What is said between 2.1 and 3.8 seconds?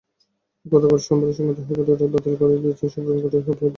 বাতিল করে দিয়েছেন সুপ্রিম কোর্টের আপিল বিভাগ।